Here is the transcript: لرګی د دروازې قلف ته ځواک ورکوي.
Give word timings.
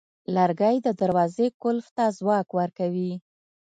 لرګی 0.35 0.75
د 0.81 0.87
دروازې 1.01 1.47
قلف 1.61 1.87
ته 1.95 2.05
ځواک 2.17 2.47
ورکوي. 2.59 3.13